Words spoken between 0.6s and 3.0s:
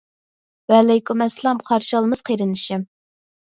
ۋەئەلەيكۇم ئەسسالام قارشى ئالىمىز قېرىندىشىم.